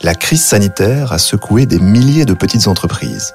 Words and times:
la 0.00 0.14
crise 0.14 0.44
sanitaire 0.44 1.12
a 1.12 1.18
secoué 1.18 1.66
des 1.66 1.78
milliers 1.78 2.24
de 2.24 2.34
petites 2.34 2.66
entreprises. 2.66 3.34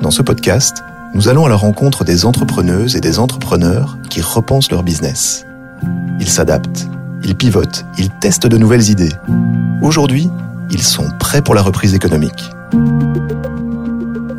Dans 0.00 0.10
ce 0.10 0.22
podcast, 0.22 0.82
nous 1.14 1.28
allons 1.28 1.46
à 1.46 1.48
la 1.48 1.56
rencontre 1.56 2.04
des 2.04 2.24
entrepreneuses 2.24 2.96
et 2.96 3.00
des 3.00 3.18
entrepreneurs 3.18 3.98
qui 4.10 4.20
repensent 4.20 4.70
leur 4.70 4.82
business. 4.82 5.44
Ils 6.18 6.28
s'adaptent, 6.28 6.88
ils 7.22 7.36
pivotent, 7.36 7.84
ils 7.98 8.10
testent 8.10 8.46
de 8.46 8.58
nouvelles 8.58 8.90
idées. 8.90 9.12
Aujourd'hui, 9.80 10.28
ils 10.70 10.82
sont 10.82 11.08
prêts 11.18 11.42
pour 11.42 11.54
la 11.54 11.62
reprise 11.62 11.94
économique. 11.94 12.50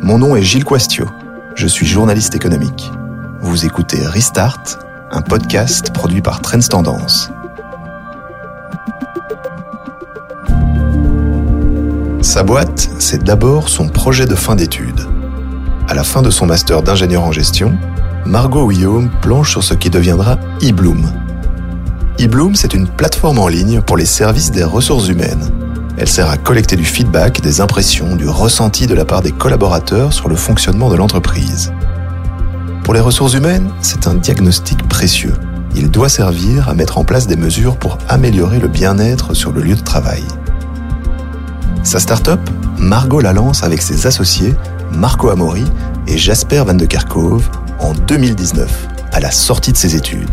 Mon 0.02 0.18
nom 0.18 0.36
est 0.36 0.42
Gilles 0.42 0.64
Quastio. 0.64 1.06
Je 1.54 1.66
suis 1.66 1.86
journaliste 1.86 2.34
économique. 2.34 2.90
Vous 3.40 3.64
écoutez 3.64 3.98
Restart, 4.06 4.62
un 5.10 5.22
podcast 5.22 5.92
produit 5.92 6.20
par 6.20 6.40
Trends 6.42 6.60
Tendance. 6.60 7.30
Sa 12.22 12.42
boîte, 12.42 12.90
c'est 12.98 13.24
d'abord 13.24 13.70
son 13.70 13.88
projet 13.88 14.26
de 14.26 14.34
fin 14.34 14.54
d'études. 14.54 15.08
À 15.88 15.94
la 15.94 16.04
fin 16.04 16.20
de 16.20 16.28
son 16.28 16.44
master 16.44 16.82
d'ingénieur 16.82 17.22
en 17.22 17.32
gestion, 17.32 17.72
Margot 18.26 18.68
Guillaume 18.68 19.08
planche 19.22 19.52
sur 19.52 19.64
ce 19.64 19.72
qui 19.72 19.88
deviendra 19.88 20.36
eBloom. 20.60 21.10
eBloom, 22.18 22.54
c'est 22.54 22.74
une 22.74 22.88
plateforme 22.88 23.38
en 23.38 23.48
ligne 23.48 23.80
pour 23.80 23.96
les 23.96 24.04
services 24.04 24.50
des 24.50 24.64
ressources 24.64 25.08
humaines. 25.08 25.50
Elle 25.96 26.08
sert 26.08 26.28
à 26.28 26.36
collecter 26.36 26.76
du 26.76 26.84
feedback, 26.84 27.40
des 27.40 27.62
impressions, 27.62 28.16
du 28.16 28.28
ressenti 28.28 28.86
de 28.86 28.94
la 28.94 29.06
part 29.06 29.22
des 29.22 29.32
collaborateurs 29.32 30.12
sur 30.12 30.28
le 30.28 30.36
fonctionnement 30.36 30.90
de 30.90 30.96
l'entreprise. 30.96 31.72
Pour 32.84 32.92
les 32.92 33.00
ressources 33.00 33.32
humaines, 33.32 33.70
c'est 33.80 34.06
un 34.06 34.14
diagnostic 34.14 34.86
précieux. 34.88 35.34
Il 35.74 35.90
doit 35.90 36.10
servir 36.10 36.68
à 36.68 36.74
mettre 36.74 36.98
en 36.98 37.04
place 37.04 37.26
des 37.26 37.36
mesures 37.36 37.78
pour 37.78 37.96
améliorer 38.10 38.58
le 38.58 38.68
bien-être 38.68 39.32
sur 39.32 39.52
le 39.52 39.62
lieu 39.62 39.74
de 39.74 39.80
travail. 39.80 40.24
Sa 41.82 41.98
start-up, 41.98 42.40
Margot 42.78 43.20
la 43.20 43.32
lance 43.32 43.64
avec 43.64 43.80
ses 43.80 44.06
associés 44.06 44.54
Marco 44.92 45.30
Amori 45.30 45.64
et 46.06 46.18
Jasper 46.18 46.62
Van 46.66 46.74
de 46.74 46.84
Kerkhove 46.84 47.48
en 47.80 47.94
2019, 47.94 48.88
à 49.12 49.20
la 49.20 49.30
sortie 49.30 49.72
de 49.72 49.76
ses 49.78 49.96
études. 49.96 50.28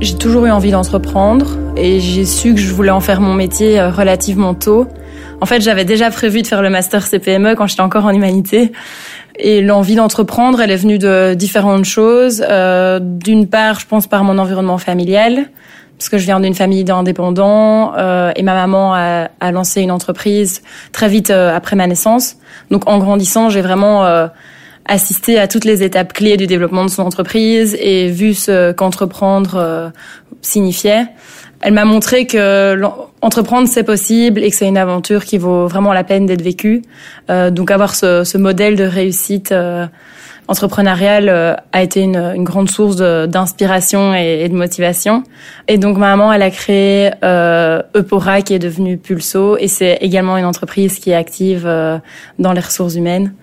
J'ai 0.00 0.18
toujours 0.18 0.46
eu 0.46 0.50
envie 0.50 0.72
d'entreprendre 0.72 1.56
et 1.76 2.00
j'ai 2.00 2.24
su 2.24 2.54
que 2.54 2.60
je 2.60 2.72
voulais 2.72 2.90
en 2.90 3.00
faire 3.00 3.20
mon 3.20 3.34
métier 3.34 3.78
euh, 3.78 3.90
relativement 3.90 4.54
tôt. 4.54 4.88
En 5.40 5.46
fait, 5.46 5.60
j'avais 5.60 5.84
déjà 5.84 6.10
prévu 6.10 6.42
de 6.42 6.46
faire 6.48 6.62
le 6.62 6.70
master 6.70 7.06
CPME 7.06 7.54
quand 7.54 7.68
j'étais 7.68 7.82
encore 7.82 8.06
en 8.06 8.10
humanité. 8.10 8.72
Et 9.38 9.62
l'envie 9.62 9.94
d'entreprendre, 9.94 10.60
elle 10.60 10.70
est 10.70 10.76
venue 10.76 10.98
de 10.98 11.34
différentes 11.34 11.84
choses. 11.84 12.44
Euh, 12.48 12.98
D'une 13.00 13.48
part, 13.48 13.80
je 13.80 13.86
pense 13.86 14.06
par 14.06 14.24
mon 14.24 14.38
environnement 14.38 14.78
familial 14.78 15.48
parce 16.02 16.08
que 16.08 16.18
je 16.18 16.24
viens 16.24 16.40
d'une 16.40 16.54
famille 16.54 16.82
d'indépendants 16.82 17.94
euh, 17.96 18.32
et 18.34 18.42
ma 18.42 18.54
maman 18.54 18.92
a, 18.92 19.28
a, 19.38 19.52
lancé 19.52 19.82
une 19.82 19.92
entreprise 19.92 20.62
très 20.90 21.08
vite 21.08 21.30
euh, 21.30 21.54
après 21.54 21.76
ma 21.76 21.86
naissance. 21.86 22.38
Donc 22.72 22.88
en 22.88 22.98
grandissant, 22.98 23.50
j'ai 23.50 23.60
vraiment 23.60 24.04
euh, 24.04 24.26
assisté 24.86 25.38
à 25.38 25.46
toutes 25.46 25.64
les 25.64 25.84
étapes 25.84 26.12
clés 26.12 26.36
du 26.36 26.48
développement 26.48 26.84
de 26.84 26.90
son 26.90 27.02
entreprise 27.02 27.76
et 27.78 28.08
vu 28.08 28.34
ce 28.34 28.72
qu'entreprendre 28.72 29.54
euh, 29.54 29.90
signifiait. 30.40 31.06
Elle 31.62 31.74
m'a 31.74 31.84
montré 31.84 32.26
que 32.26 32.76
entreprendre 33.20 33.68
c'est 33.68 33.84
possible 33.84 34.42
et 34.42 34.50
que 34.50 34.56
c'est 34.56 34.68
une 34.68 34.78
aventure 34.78 35.24
qui 35.24 35.38
vaut 35.38 35.66
vraiment 35.68 35.92
la 35.92 36.04
peine 36.04 36.26
d'être 36.26 36.42
vécue. 36.42 36.82
Euh, 37.30 37.50
donc 37.50 37.70
avoir 37.70 37.94
ce, 37.94 38.24
ce, 38.24 38.36
modèle 38.36 38.76
de 38.76 38.84
réussite 38.84 39.54
entrepreneuriale 40.48 41.28
euh, 41.28 41.54
a 41.72 41.82
été 41.82 42.00
une, 42.00 42.16
une 42.16 42.44
grande 42.44 42.70
source 42.70 42.96
d'inspiration 42.96 44.14
et, 44.14 44.48
de 44.48 44.54
motivation. 44.54 45.24
Et 45.68 45.78
donc 45.78 45.96
maman, 45.96 46.32
elle 46.32 46.42
a 46.42 46.50
créé 46.50 47.10
euh, 47.24 47.82
Eupora 47.96 48.42
qui 48.42 48.54
est 48.54 48.58
devenue 48.58 48.98
Pulso 48.98 49.56
et 49.56 49.68
c'est 49.68 49.98
également 50.00 50.36
une 50.36 50.44
entreprise 50.44 50.98
qui 50.98 51.10
est 51.10 51.14
active 51.14 51.64
euh, 51.66 51.98
dans 52.38 52.52
les 52.52 52.60
ressources 52.60 52.94
humaines. 52.94 53.34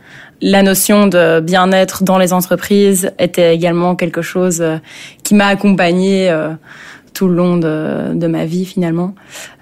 La 0.42 0.64
notion 0.64 1.08
de 1.08 1.42
bien-être 1.42 2.04
dans 2.04 2.18
les 2.18 2.32
entreprises 2.32 3.12
était 3.20 3.54
également 3.54 3.96
quelque 3.96 4.22
chose 4.22 4.62
euh, 4.62 4.78
qui 5.24 5.36
m'a 5.36 5.48
accompagnée 5.48 6.30
euh, 6.30 6.52
tout 7.14 7.28
le 7.28 7.36
long 7.36 7.58
de, 7.58 8.14
de 8.14 8.28
ma 8.28 8.46
vie 8.46 8.66
finalement. 8.66 9.14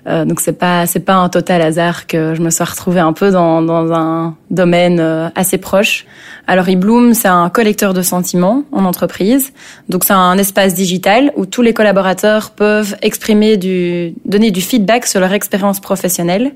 Euh, 0.07 0.23
donc 0.23 0.39
c'est 0.39 0.53
pas 0.53 0.85
c'est 0.85 1.01
pas 1.01 1.15
un 1.15 1.27
total 1.27 1.61
hasard 1.61 2.07
que 2.07 2.33
je 2.33 2.41
me 2.41 2.49
sois 2.49 2.65
retrouvée 2.65 3.01
un 3.01 3.11
peu 3.11 3.29
dans, 3.29 3.61
dans 3.61 3.91
un 3.91 4.35
domaine 4.49 4.99
euh, 5.01 5.29
assez 5.35 5.57
proche. 5.57 6.05
Alors 6.47 6.69
eBloom, 6.69 7.13
c'est 7.13 7.27
un 7.27 7.49
collecteur 7.49 7.93
de 7.93 8.01
sentiments 8.01 8.63
en 8.71 8.85
entreprise. 8.85 9.51
Donc 9.89 10.05
c'est 10.05 10.13
un 10.13 10.37
espace 10.37 10.73
digital 10.73 11.33
où 11.35 11.45
tous 11.45 11.61
les 11.61 11.73
collaborateurs 11.73 12.51
peuvent 12.51 12.95
exprimer 13.01 13.57
du 13.57 14.13
donner 14.23 14.51
du 14.51 14.61
feedback 14.61 15.05
sur 15.05 15.19
leur 15.19 15.33
expérience 15.33 15.81
professionnelle. 15.81 16.53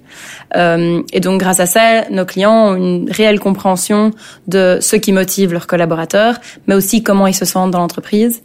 Euh, 0.56 1.02
et 1.12 1.20
donc 1.20 1.42
grâce 1.42 1.60
à 1.60 1.66
ça, 1.66 2.10
nos 2.10 2.26
clients 2.26 2.70
ont 2.70 2.76
une 2.76 3.12
réelle 3.12 3.40
compréhension 3.40 4.12
de 4.48 4.78
ce 4.80 4.96
qui 4.96 5.12
motive 5.12 5.52
leurs 5.52 5.68
collaborateurs, 5.68 6.36
mais 6.68 6.76
aussi 6.76 7.04
comment 7.04 7.28
ils 7.28 7.36
se 7.36 7.46
sentent 7.46 7.72
dans 7.72 7.80
l'entreprise. 7.80 8.42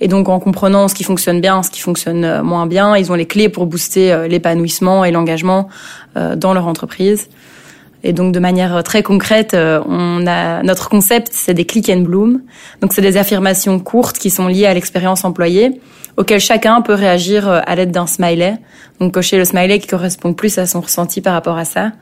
Et 0.00 0.08
donc 0.08 0.28
en 0.28 0.40
comprenant 0.40 0.88
ce 0.88 0.94
qui 0.94 1.04
fonctionne 1.04 1.40
bien, 1.40 1.62
ce 1.62 1.70
qui 1.70 1.80
fonctionne 1.80 2.24
euh, 2.24 2.42
moins 2.42 2.66
bien, 2.66 2.96
ils 2.96 3.12
ont 3.12 3.14
les 3.14 3.26
clés 3.26 3.48
pour 3.48 3.66
booster 3.66 4.12
euh, 4.12 4.28
l'épanouissement 4.28 5.04
et 5.04 5.10
l'engagement 5.10 5.68
euh, 6.16 6.36
dans 6.36 6.54
leur 6.54 6.66
entreprise. 6.66 7.28
Et 8.02 8.12
donc 8.12 8.32
de 8.32 8.40
manière 8.40 8.82
très 8.82 9.02
concrète, 9.02 9.54
on 9.54 10.26
a 10.26 10.62
notre 10.62 10.88
concept, 10.88 11.28
c'est 11.32 11.54
des 11.54 11.66
click 11.66 11.90
and 11.90 12.00
bloom. 12.00 12.40
Donc 12.80 12.92
c'est 12.92 13.02
des 13.02 13.16
affirmations 13.16 13.78
courtes 13.78 14.18
qui 14.18 14.30
sont 14.30 14.46
liées 14.46 14.66
à 14.66 14.72
l'expérience 14.72 15.24
employée, 15.24 15.80
auxquelles 16.16 16.40
chacun 16.40 16.80
peut 16.80 16.94
réagir 16.94 17.48
à 17.48 17.74
l'aide 17.74 17.90
d'un 17.90 18.06
smiley. 18.06 18.58
Donc 19.00 19.14
cocher 19.14 19.38
le 19.38 19.46
smiley 19.46 19.78
qui 19.78 19.86
correspond 19.86 20.34
plus 20.34 20.58
à 20.58 20.66
son 20.66 20.82
ressenti 20.82 21.22
par 21.22 21.32
rapport 21.32 21.56
à 21.56 21.64
ça. 21.64 21.92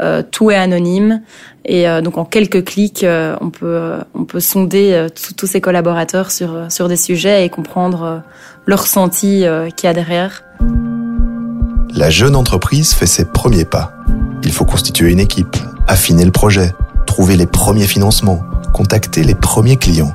Euh, 0.00 0.22
tout 0.28 0.50
est 0.50 0.56
anonyme 0.56 1.20
et 1.66 1.86
euh, 1.86 2.00
donc 2.00 2.16
en 2.16 2.24
quelques 2.24 2.64
clics, 2.64 3.04
euh, 3.04 3.36
on 3.42 3.50
peut 3.50 3.92
on 4.14 4.24
peut 4.24 4.40
sonder 4.40 5.06
tous 5.36 5.46
ses 5.46 5.60
collaborateurs 5.60 6.30
sur 6.30 6.72
sur 6.72 6.88
des 6.88 6.96
sujets 6.96 7.44
et 7.44 7.50
comprendre 7.50 8.22
le 8.64 8.74
ressenti 8.74 9.44
qu'il 9.76 9.86
y 9.86 9.90
a 9.90 9.92
derrière. 9.92 10.42
La 11.94 12.10
jeune 12.10 12.36
entreprise 12.36 12.92
fait 12.92 13.06
ses 13.06 13.24
premiers 13.24 13.64
pas. 13.64 13.92
Il 14.42 14.52
faut 14.52 14.64
constituer 14.64 15.10
une 15.10 15.20
équipe, 15.20 15.56
affiner 15.86 16.24
le 16.24 16.30
projet, 16.30 16.74
trouver 17.06 17.36
les 17.36 17.46
premiers 17.46 17.86
financements, 17.86 18.42
contacter 18.72 19.22
les 19.22 19.34
premiers 19.34 19.76
clients. 19.76 20.14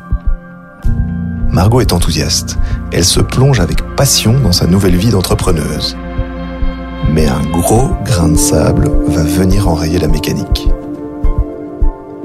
Margot 1.49 1.81
est 1.81 1.93
enthousiaste. 1.93 2.57
Elle 2.91 3.05
se 3.05 3.19
plonge 3.19 3.59
avec 3.59 3.81
passion 3.95 4.39
dans 4.39 4.51
sa 4.51 4.67
nouvelle 4.67 4.95
vie 4.95 5.09
d'entrepreneuse. 5.09 5.97
Mais 7.09 7.27
un 7.27 7.41
gros 7.41 7.89
grain 8.05 8.29
de 8.29 8.37
sable 8.37 8.89
va 9.07 9.23
venir 9.23 9.67
enrayer 9.67 9.99
la 9.99 10.07
mécanique. 10.07 10.67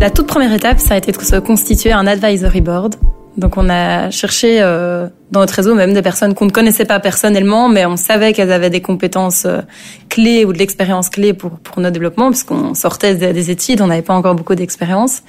La 0.00 0.10
toute 0.10 0.26
première 0.26 0.52
étape, 0.52 0.78
ça 0.78 0.94
a 0.94 0.96
été 0.98 1.10
de 1.10 1.20
se 1.20 1.36
constituer 1.36 1.92
un 1.92 2.06
advisory 2.06 2.60
board. 2.60 2.96
Donc 3.36 3.56
on 3.56 3.68
a 3.68 4.10
cherché 4.10 4.60
euh, 4.60 5.08
dans 5.30 5.40
notre 5.40 5.54
réseau 5.54 5.74
même 5.74 5.92
des 5.92 6.02
personnes 6.02 6.34
qu'on 6.34 6.46
ne 6.46 6.50
connaissait 6.50 6.84
pas 6.84 7.00
personnellement, 7.00 7.68
mais 7.68 7.84
on 7.86 7.96
savait 7.96 8.32
qu'elles 8.32 8.52
avaient 8.52 8.70
des 8.70 8.80
compétences 8.80 9.44
euh, 9.44 9.60
clés 10.08 10.44
ou 10.44 10.52
de 10.52 10.58
l'expérience 10.58 11.08
clé 11.08 11.32
pour 11.32 11.52
pour 11.58 11.80
notre 11.80 11.94
développement, 11.94 12.30
puisqu'on 12.30 12.74
sortait 12.74 13.14
des 13.14 13.50
études, 13.50 13.80
on 13.80 13.88
n'avait 13.88 14.02
pas 14.02 14.14
encore 14.14 14.34
beaucoup 14.34 14.54
d'expérience. 14.54 15.22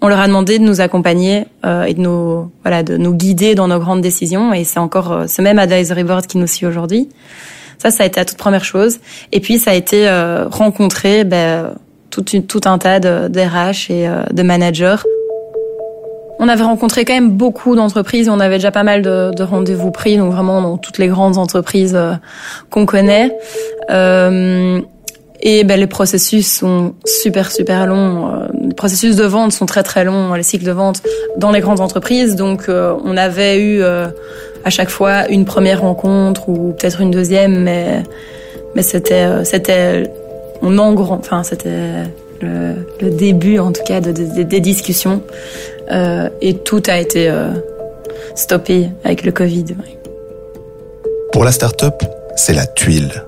On 0.00 0.08
leur 0.08 0.20
a 0.20 0.26
demandé 0.26 0.58
de 0.58 0.64
nous 0.64 0.80
accompagner 0.80 1.46
euh, 1.64 1.84
et 1.84 1.94
de 1.94 2.00
nous 2.00 2.50
voilà 2.62 2.82
de 2.82 2.96
nous 2.96 3.14
guider 3.14 3.54
dans 3.54 3.68
nos 3.68 3.78
grandes 3.78 4.02
décisions, 4.02 4.52
et 4.52 4.64
c'est 4.64 4.80
encore 4.80 5.12
euh, 5.12 5.26
ce 5.26 5.42
même 5.42 5.58
advisory 5.58 6.04
board 6.04 6.26
qui 6.26 6.38
nous 6.38 6.46
suit 6.46 6.66
aujourd'hui. 6.66 7.08
Ça, 7.78 7.90
ça 7.90 8.04
a 8.04 8.06
été 8.06 8.20
la 8.20 8.24
toute 8.24 8.38
première 8.38 8.64
chose. 8.64 8.98
Et 9.32 9.40
puis 9.40 9.58
ça 9.58 9.72
a 9.72 9.74
été 9.74 10.08
euh, 10.08 10.48
rencontrer 10.48 11.24
ben, 11.24 11.74
tout, 12.10 12.22
tout 12.22 12.60
un 12.64 12.78
tas 12.78 13.00
de 13.00 13.28
d'RH 13.28 13.90
et 13.90 14.08
euh, 14.08 14.22
de 14.32 14.42
managers. 14.42 14.96
On 16.38 16.48
avait 16.48 16.64
rencontré 16.64 17.04
quand 17.04 17.14
même 17.14 17.30
beaucoup 17.30 17.76
d'entreprises, 17.76 18.28
on 18.28 18.40
avait 18.40 18.56
déjà 18.56 18.70
pas 18.70 18.82
mal 18.82 19.02
de, 19.02 19.30
de 19.34 19.42
rendez-vous 19.42 19.90
pris, 19.90 20.16
donc 20.16 20.32
vraiment 20.32 20.60
dans 20.60 20.76
toutes 20.76 20.98
les 20.98 21.08
grandes 21.08 21.38
entreprises 21.38 21.94
euh, 21.94 22.14
qu'on 22.70 22.86
connaît. 22.86 23.36
Euh, 23.90 24.80
et 25.46 25.62
ben, 25.62 25.78
les 25.78 25.86
processus 25.86 26.50
sont 26.50 26.94
super 27.04 27.52
super 27.52 27.86
longs. 27.86 28.28
Euh, 28.28 28.46
les 28.68 28.74
processus 28.74 29.14
de 29.14 29.24
vente 29.24 29.52
sont 29.52 29.66
très 29.66 29.82
très 29.82 30.02
longs, 30.02 30.32
les 30.34 30.42
cycles 30.42 30.64
de 30.64 30.72
vente 30.72 31.02
dans 31.36 31.52
les 31.52 31.60
grandes 31.60 31.80
entreprises. 31.80 32.34
Donc 32.34 32.68
euh, 32.68 32.94
on 33.04 33.16
avait 33.16 33.60
eu 33.60 33.82
euh, 33.82 34.06
à 34.64 34.70
chaque 34.70 34.88
fois 34.88 35.28
une 35.28 35.44
première 35.44 35.82
rencontre 35.82 36.48
ou 36.48 36.72
peut-être 36.72 37.02
une 37.02 37.10
deuxième, 37.10 37.62
mais 37.62 38.02
mais 38.74 38.82
c'était 38.82 39.44
c'était 39.44 40.10
on 40.62 40.78
engrange, 40.78 41.18
enfin 41.20 41.42
c'était 41.42 42.08
le, 42.40 42.74
le, 43.00 43.10
début 43.10 43.58
en 43.58 43.70
tout 43.70 43.82
cas 43.84 44.00
de, 44.00 44.12
de, 44.12 44.42
des 44.42 44.60
discussions 44.60 45.20
euh, 45.90 46.28
et 46.40 46.54
tout 46.54 46.82
a 46.86 46.98
été 46.98 47.28
euh, 47.28 47.50
stoppé 48.34 48.88
avec 49.04 49.24
le 49.24 49.32
Covid. 49.32 49.64
Pour 51.32 51.44
la 51.44 51.52
start-up, 51.52 52.02
c'est 52.36 52.54
la 52.54 52.66
tuile. 52.66 53.24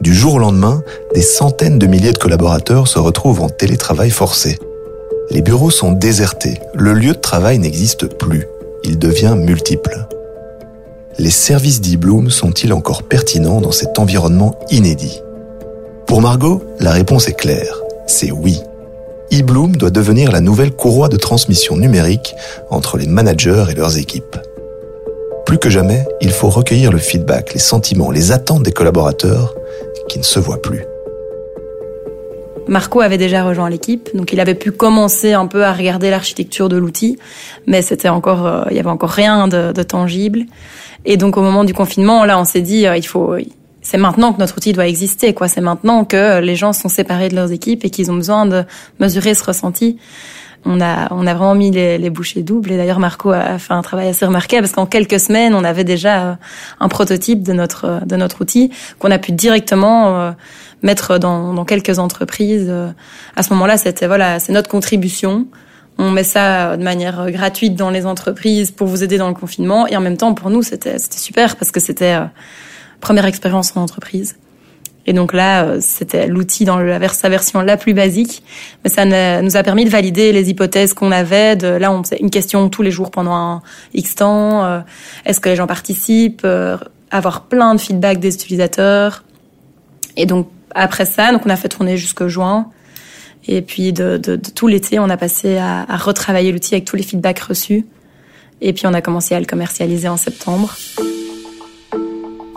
Du 0.00 0.14
jour 0.14 0.34
au 0.34 0.38
lendemain, 0.38 0.82
des 1.14 1.22
centaines 1.22 1.78
de 1.78 1.86
milliers 1.86 2.12
de 2.12 2.18
collaborateurs 2.18 2.88
se 2.88 2.98
retrouvent 2.98 3.42
en 3.42 3.48
télétravail 3.48 4.10
forcé. 4.10 4.58
Les 5.30 5.42
bureaux 5.42 5.70
sont 5.70 5.92
désertés, 5.92 6.58
le 6.74 6.92
lieu 6.92 7.12
de 7.12 7.18
travail 7.18 7.58
n'existe 7.58 8.06
plus, 8.06 8.46
il 8.84 8.98
devient 8.98 9.34
multiple. 9.36 10.06
les 11.18 11.30
services 11.30 11.82
d'eBloom 11.82 12.30
sont-ils 12.30 12.72
encore 12.72 13.02
pertinents 13.02 13.60
dans 13.60 13.72
cet 13.72 13.98
environnement 13.98 14.58
inédit? 14.70 15.20
Pour 16.06 16.22
Margot, 16.22 16.62
la 16.80 16.92
réponse 16.92 17.28
est 17.28 17.34
claire, 17.34 17.80
c'est 18.06 18.32
oui. 18.32 18.60
eBloom 19.30 19.76
doit 19.76 19.90
devenir 19.90 20.32
la 20.32 20.40
nouvelle 20.40 20.72
courroie 20.72 21.08
de 21.08 21.16
transmission 21.16 21.76
numérique 21.76 22.34
entre 22.70 22.98
les 22.98 23.06
managers 23.06 23.66
et 23.70 23.74
leurs 23.74 23.96
équipes. 23.96 24.36
Plus 25.46 25.58
que 25.58 25.70
jamais, 25.70 26.04
il 26.20 26.30
faut 26.30 26.48
recueillir 26.48 26.90
le 26.92 26.98
feedback, 26.98 27.54
les 27.54 27.60
sentiments, 27.60 28.10
les 28.10 28.32
attentes 28.32 28.64
des 28.64 28.72
collaborateurs 28.72 29.54
qui 30.08 30.18
ne 30.18 30.24
se 30.24 30.40
voient 30.40 30.60
plus. 30.60 30.84
Marco 32.66 33.00
avait 33.00 33.18
déjà 33.18 33.44
rejoint 33.44 33.70
l'équipe, 33.70 34.10
donc 34.14 34.32
il 34.32 34.40
avait 34.40 34.54
pu 34.54 34.70
commencer 34.72 35.32
un 35.32 35.46
peu 35.46 35.64
à 35.64 35.72
regarder 35.72 36.10
l'architecture 36.10 36.68
de 36.68 36.76
l'outil, 36.76 37.18
mais 37.66 37.82
c'était 37.82 38.08
encore, 38.08 38.46
euh, 38.46 38.62
il 38.70 38.76
y 38.76 38.80
avait 38.80 38.90
encore 38.90 39.10
rien 39.10 39.48
de, 39.48 39.82
tangible. 39.82 40.42
Et 41.04 41.16
donc 41.16 41.36
au 41.36 41.42
moment 41.42 41.64
du 41.64 41.74
confinement, 41.74 42.24
là, 42.24 42.38
on 42.38 42.44
s'est 42.44 42.60
dit, 42.60 42.86
euh, 42.86 42.96
il 42.96 43.06
faut, 43.06 43.34
c'est 43.82 43.98
maintenant 43.98 44.32
que 44.32 44.38
notre 44.38 44.56
outil 44.56 44.72
doit 44.72 44.86
exister, 44.86 45.34
quoi. 45.34 45.48
C'est 45.48 45.60
maintenant 45.60 46.04
que 46.04 46.40
les 46.40 46.56
gens 46.56 46.72
sont 46.72 46.88
séparés 46.88 47.28
de 47.28 47.34
leurs 47.34 47.52
équipes 47.52 47.84
et 47.84 47.90
qu'ils 47.90 48.10
ont 48.10 48.16
besoin 48.16 48.46
de 48.46 48.64
mesurer 48.98 49.34
ce 49.34 49.44
ressenti. 49.44 49.96
On 50.66 50.82
a, 50.82 51.08
on 51.10 51.26
a 51.26 51.32
vraiment 51.32 51.54
mis 51.54 51.70
les, 51.70 51.96
les 51.96 52.10
bouchées 52.10 52.42
doubles. 52.42 52.70
Et 52.72 52.76
d'ailleurs, 52.76 52.98
Marco 52.98 53.30
a 53.30 53.58
fait 53.58 53.72
un 53.72 53.80
travail 53.80 54.08
assez 54.08 54.26
remarquable 54.26 54.62
parce 54.62 54.74
qu'en 54.74 54.84
quelques 54.84 55.18
semaines, 55.18 55.54
on 55.54 55.64
avait 55.64 55.84
déjà 55.84 56.22
euh, 56.22 56.34
un 56.80 56.88
prototype 56.88 57.42
de 57.42 57.54
notre, 57.54 58.04
de 58.04 58.16
notre 58.16 58.42
outil 58.42 58.70
qu'on 58.98 59.10
a 59.10 59.18
pu 59.18 59.32
directement 59.32 60.34
mettre 60.82 61.18
dans, 61.18 61.52
dans 61.52 61.64
quelques 61.64 61.98
entreprises. 61.98 62.66
Euh, 62.68 62.90
à 63.36 63.42
ce 63.42 63.52
moment-là, 63.54 63.76
c'était 63.76 64.06
voilà, 64.06 64.38
c'est 64.38 64.52
notre 64.52 64.68
contribution. 64.68 65.46
On 65.98 66.10
met 66.10 66.24
ça 66.24 66.76
de 66.76 66.82
manière 66.82 67.30
gratuite 67.30 67.74
dans 67.74 67.90
les 67.90 68.06
entreprises 68.06 68.70
pour 68.70 68.86
vous 68.86 69.04
aider 69.04 69.18
dans 69.18 69.28
le 69.28 69.34
confinement. 69.34 69.86
Et 69.86 69.96
en 69.96 70.00
même 70.00 70.16
temps, 70.16 70.32
pour 70.34 70.50
nous, 70.50 70.62
c'était 70.62 70.98
c'était 70.98 71.18
super 71.18 71.56
parce 71.56 71.70
que 71.70 71.80
c'était 71.80 72.14
euh, 72.14 72.24
première 73.00 73.26
expérience 73.26 73.76
en 73.76 73.82
entreprise. 73.82 74.36
Et 75.06 75.12
donc 75.12 75.32
là, 75.32 75.64
euh, 75.64 75.78
c'était 75.80 76.26
l'outil 76.26 76.64
dans 76.64 76.78
sa 77.12 77.28
version 77.28 77.62
la 77.62 77.76
plus 77.76 77.94
basique, 77.94 78.42
mais 78.84 78.90
ça 78.90 79.04
nous 79.42 79.56
a 79.56 79.62
permis 79.62 79.84
de 79.84 79.90
valider 79.90 80.32
les 80.32 80.50
hypothèses 80.50 80.92
qu'on 80.92 81.10
avait. 81.10 81.56
De 81.56 81.68
là, 81.68 81.90
on 81.90 82.02
une 82.20 82.30
question 82.30 82.68
tous 82.68 82.82
les 82.82 82.90
jours 82.90 83.10
pendant 83.10 83.34
un 83.34 83.62
X 83.94 84.14
temps. 84.16 84.82
Est-ce 85.24 85.40
que 85.40 85.48
les 85.48 85.56
gens 85.56 85.66
participent 85.66 86.46
Avoir 87.10 87.42
plein 87.44 87.74
de 87.74 87.80
feedback 87.80 88.20
des 88.20 88.34
utilisateurs. 88.34 89.24
Et 90.16 90.26
donc 90.26 90.48
après 90.74 91.06
ça, 91.06 91.32
donc 91.32 91.42
on 91.46 91.50
a 91.50 91.56
fait 91.56 91.68
tourner 91.68 91.96
jusqu'au 91.96 92.28
juin. 92.28 92.70
Et 93.48 93.62
puis 93.62 93.92
de, 93.92 94.16
de, 94.16 94.36
de 94.36 94.50
tout 94.50 94.68
l'été, 94.68 94.98
on 94.98 95.08
a 95.08 95.16
passé 95.16 95.56
à, 95.56 95.86
à 95.88 95.96
retravailler 95.96 96.52
l'outil 96.52 96.74
avec 96.74 96.84
tous 96.84 96.96
les 96.96 97.02
feedbacks 97.02 97.40
reçus. 97.40 97.86
Et 98.60 98.72
puis 98.72 98.86
on 98.86 98.94
a 98.94 99.00
commencé 99.00 99.34
à 99.34 99.40
le 99.40 99.46
commercialiser 99.46 100.08
en 100.08 100.16
septembre. 100.16 100.76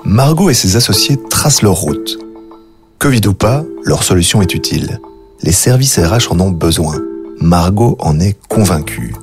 Margot 0.06 0.50
et 0.50 0.54
ses 0.54 0.76
associés 0.76 1.18
tracent 1.30 1.62
leur 1.62 1.76
route. 1.76 2.20
Covid 3.00 3.22
ou 3.28 3.34
pas, 3.34 3.64
leur 3.86 4.04
solution 4.04 4.42
est 4.42 4.54
utile. 4.54 5.00
Les 5.42 5.54
services 5.54 5.98
RH 5.98 6.32
en 6.32 6.40
ont 6.42 6.52
besoin. 6.52 6.98
Margot 7.40 7.96
en 8.00 8.20
est 8.20 8.38
convaincue. 8.50 9.16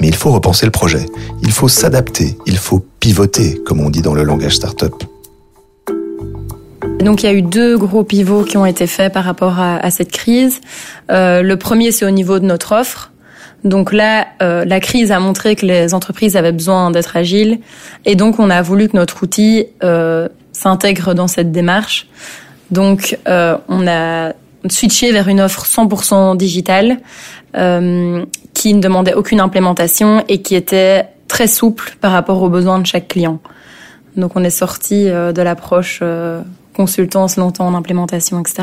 Mais 0.00 0.06
il 0.06 0.14
faut 0.14 0.30
repenser 0.30 0.66
le 0.66 0.72
projet. 0.72 1.06
Il 1.42 1.50
faut 1.50 1.68
s'adapter. 1.68 2.36
Il 2.46 2.58
faut 2.58 2.84
pivoter, 3.00 3.60
comme 3.66 3.80
on 3.80 3.90
dit 3.90 4.02
dans 4.02 4.14
le 4.14 4.22
langage 4.22 4.54
startup. 4.54 4.94
Donc 7.00 7.24
il 7.24 7.26
y 7.26 7.28
a 7.28 7.32
eu 7.32 7.42
deux 7.42 7.76
gros 7.76 8.04
pivots 8.04 8.44
qui 8.44 8.56
ont 8.56 8.66
été 8.66 8.86
faits 8.86 9.12
par 9.12 9.24
rapport 9.24 9.58
à, 9.58 9.90
cette 9.90 10.12
crise. 10.12 10.60
Euh, 11.10 11.42
le 11.42 11.56
premier, 11.56 11.90
c'est 11.90 12.06
au 12.06 12.10
niveau 12.10 12.38
de 12.38 12.44
notre 12.44 12.72
offre. 12.72 13.11
Donc 13.64 13.92
là, 13.92 14.26
euh, 14.42 14.64
la 14.64 14.80
crise 14.80 15.12
a 15.12 15.20
montré 15.20 15.54
que 15.54 15.64
les 15.64 15.94
entreprises 15.94 16.36
avaient 16.36 16.52
besoin 16.52 16.90
d'être 16.90 17.16
agiles, 17.16 17.60
et 18.04 18.16
donc 18.16 18.38
on 18.40 18.50
a 18.50 18.60
voulu 18.62 18.88
que 18.88 18.96
notre 18.96 19.22
outil 19.22 19.66
euh, 19.84 20.28
s'intègre 20.52 21.14
dans 21.14 21.28
cette 21.28 21.52
démarche. 21.52 22.08
Donc 22.70 23.18
euh, 23.28 23.56
on 23.68 23.86
a 23.86 24.32
switché 24.68 25.12
vers 25.12 25.28
une 25.28 25.40
offre 25.40 25.64
100% 25.64 26.36
digitale 26.36 26.98
euh, 27.56 28.24
qui 28.54 28.74
ne 28.74 28.80
demandait 28.80 29.14
aucune 29.14 29.40
implémentation 29.40 30.24
et 30.28 30.42
qui 30.42 30.54
était 30.54 31.06
très 31.28 31.46
souple 31.46 31.96
par 32.00 32.12
rapport 32.12 32.42
aux 32.42 32.48
besoins 32.48 32.78
de 32.78 32.86
chaque 32.86 33.08
client. 33.08 33.40
Donc 34.16 34.32
on 34.36 34.44
est 34.44 34.50
sorti 34.50 35.08
euh, 35.08 35.32
de 35.32 35.42
l'approche 35.42 36.02
consultance 36.74 37.36
longtemps 37.36 37.66
en 37.66 37.74
implémentation, 37.74 38.40
etc. 38.40 38.62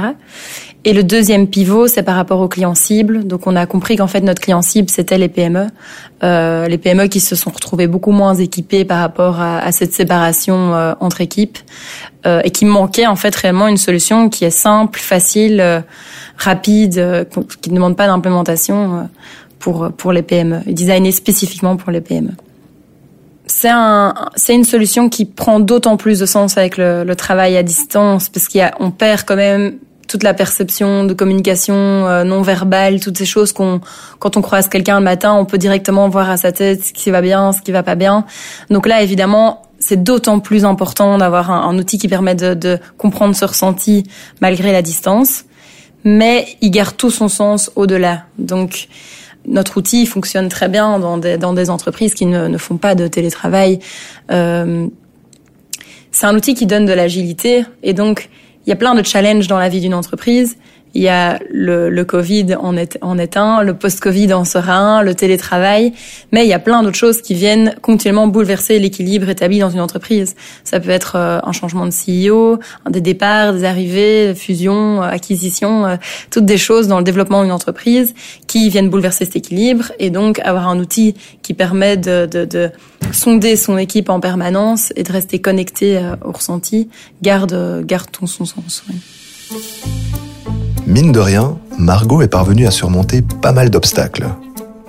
Et 0.85 0.93
le 0.93 1.03
deuxième 1.03 1.47
pivot, 1.47 1.87
c'est 1.87 2.03
par 2.03 2.15
rapport 2.15 2.39
aux 2.39 2.47
clients 2.47 2.75
cibles. 2.75 3.25
Donc, 3.25 3.47
on 3.47 3.55
a 3.55 3.65
compris 3.65 3.97
qu'en 3.97 4.07
fait, 4.07 4.21
notre 4.21 4.41
client 4.41 4.61
cible, 4.61 4.89
c'était 4.89 5.17
les 5.17 5.27
PME. 5.27 5.67
Euh, 6.23 6.67
les 6.67 6.77
PME 6.77 7.07
qui 7.07 7.19
se 7.19 7.35
sont 7.35 7.49
retrouvés 7.49 7.87
beaucoup 7.87 8.11
moins 8.11 8.33
équipés 8.35 8.85
par 8.85 8.99
rapport 8.99 9.39
à, 9.39 9.59
à 9.59 9.71
cette 9.71 9.93
séparation 9.93 10.73
euh, 10.73 10.93
entre 10.99 11.21
équipes 11.21 11.57
euh, 12.25 12.41
et 12.43 12.51
qui 12.51 12.65
manquait 12.65 13.07
en 13.07 13.15
fait 13.15 13.33
réellement 13.35 13.67
une 13.67 13.77
solution 13.77 14.29
qui 14.29 14.43
est 14.43 14.49
simple, 14.49 14.99
facile, 14.99 15.61
euh, 15.61 15.79
rapide, 16.37 16.97
euh, 16.97 17.23
qui 17.61 17.69
ne 17.69 17.75
demande 17.75 17.95
pas 17.95 18.07
d'implémentation 18.07 19.09
pour, 19.59 19.91
pour 19.91 20.11
les 20.11 20.21
PME, 20.21 20.61
designée 20.67 21.11
spécifiquement 21.11 21.77
pour 21.77 21.91
les 21.91 22.01
PME 22.01 22.31
c'est 23.49 23.69
un, 23.69 24.13
c'est 24.35 24.53
une 24.53 24.63
solution 24.63 25.09
qui 25.09 25.25
prend 25.25 25.59
d'autant 25.59 25.97
plus 25.97 26.19
de 26.19 26.25
sens 26.25 26.57
avec 26.57 26.77
le, 26.77 27.03
le 27.03 27.15
travail 27.15 27.57
à 27.57 27.63
distance 27.63 28.29
parce 28.29 28.47
qu'il 28.47 28.59
y 28.59 28.61
a, 28.61 28.75
on 28.79 28.91
perd 28.91 29.23
quand 29.23 29.35
même 29.35 29.79
toute 30.07 30.23
la 30.23 30.33
perception 30.33 31.03
de 31.03 31.13
communication 31.13 31.75
euh, 31.75 32.23
non 32.23 32.41
verbale, 32.41 32.99
toutes 32.99 33.17
ces 33.17 33.25
choses 33.25 33.51
qu'on, 33.51 33.81
quand 34.19 34.37
on 34.37 34.41
croise 34.41 34.67
quelqu'un 34.67 34.99
le 34.99 35.03
matin, 35.03 35.33
on 35.33 35.45
peut 35.45 35.57
directement 35.57 36.09
voir 36.09 36.29
à 36.29 36.37
sa 36.37 36.51
tête 36.51 36.85
ce 36.85 36.93
qui 36.93 37.09
va 37.09 37.21
bien, 37.21 37.51
ce 37.51 37.61
qui 37.61 37.71
va 37.71 37.83
pas 37.83 37.95
bien. 37.95 38.25
Donc 38.69 38.87
là, 38.87 39.01
évidemment, 39.01 39.63
c'est 39.79 40.03
d'autant 40.03 40.39
plus 40.39 40.63
important 40.63 41.17
d'avoir 41.17 41.51
un, 41.51 41.61
un, 41.69 41.77
outil 41.77 41.97
qui 41.97 42.07
permet 42.07 42.35
de, 42.35 42.53
de 42.53 42.79
comprendre 42.97 43.35
ce 43.35 43.45
ressenti 43.45 44.03
malgré 44.41 44.71
la 44.71 44.83
distance, 44.83 45.45
mais 46.03 46.47
il 46.61 46.69
garde 46.69 46.97
tout 46.97 47.11
son 47.11 47.29
sens 47.29 47.71
au-delà. 47.75 48.23
Donc 48.37 48.89
notre 49.45 49.77
outil 49.77 50.05
fonctionne 50.05 50.49
très 50.49 50.69
bien 50.69 50.99
dans 50.99 51.17
des, 51.17 51.37
dans 51.37 51.53
des 51.53 51.69
entreprises 51.69 52.13
qui 52.13 52.25
ne, 52.25 52.47
ne, 52.47 52.57
font 52.57 52.77
pas 52.77 52.95
de 52.95 53.07
télétravail. 53.07 53.79
Euh, 54.31 54.87
c'est 56.11 56.25
un 56.25 56.35
outil 56.35 56.53
qui 56.53 56.65
donne 56.65 56.85
de 56.85 56.93
l'agilité 56.93 57.65
et 57.83 57.93
donc 57.93 58.29
il 58.65 58.69
y 58.69 58.73
a 58.73 58.75
plein 58.75 58.95
de 58.95 59.03
challenges 59.03 59.47
dans 59.47 59.57
la 59.57 59.69
vie 59.69 59.81
d'une 59.81 59.93
entreprise 59.93 60.57
il 60.93 61.03
y 61.03 61.07
a 61.07 61.39
le, 61.51 61.89
le 61.89 62.05
Covid 62.05 62.55
en 62.59 62.75
est, 62.75 62.97
en 63.01 63.17
est 63.17 63.37
un, 63.37 63.61
le 63.61 63.73
post-Covid 63.73 64.33
en 64.33 64.43
sera 64.43 64.73
un, 64.73 65.01
le 65.01 65.13
télétravail, 65.13 65.93
mais 66.31 66.45
il 66.45 66.49
y 66.49 66.53
a 66.53 66.59
plein 66.59 66.81
d'autres 66.83 66.97
choses 66.97 67.21
qui 67.21 67.33
viennent 67.35 67.75
continuellement 67.81 68.27
bouleverser 68.27 68.79
l'équilibre 68.79 69.29
établi 69.29 69.59
dans 69.59 69.69
une 69.69 69.81
entreprise. 69.81 70.35
Ça 70.63 70.79
peut 70.79 70.89
être 70.89 71.15
euh, 71.15 71.39
un 71.43 71.51
changement 71.51 71.85
de 71.85 71.91
CEO, 71.91 72.59
des 72.89 73.01
départs, 73.01 73.53
des 73.53 73.65
arrivées, 73.65 74.33
fusions, 74.35 75.03
euh, 75.03 75.07
acquisitions, 75.07 75.85
euh, 75.85 75.95
toutes 76.31 76.45
des 76.45 76.57
choses 76.57 76.87
dans 76.87 76.97
le 76.97 77.03
développement 77.03 77.43
d'une 77.43 77.51
entreprise 77.51 78.13
qui 78.47 78.69
viennent 78.69 78.89
bouleverser 78.89 79.25
cet 79.25 79.35
équilibre 79.35 79.91
et 79.99 80.09
donc 80.09 80.39
avoir 80.39 80.67
un 80.67 80.79
outil 80.79 81.15
qui 81.43 81.53
permet 81.53 81.97
de, 81.97 82.25
de, 82.25 82.45
de 82.45 82.71
sonder 83.11 83.55
son 83.55 83.77
équipe 83.77 84.09
en 84.09 84.19
permanence 84.19 84.91
et 84.95 85.03
de 85.03 85.11
rester 85.11 85.39
connecté 85.39 85.99
au 86.23 86.31
ressenti 86.31 86.89
garde, 87.21 87.83
garde 87.85 88.11
ton 88.11 88.27
son 88.27 88.45
sens. 88.45 88.83
Oui. 88.89 88.95
Mine 90.89 91.11
de 91.11 91.19
rien, 91.19 91.55
Margot 91.77 92.23
est 92.23 92.27
parvenue 92.27 92.65
à 92.65 92.71
surmonter 92.71 93.21
pas 93.21 93.51
mal 93.51 93.69
d'obstacles. 93.69 94.25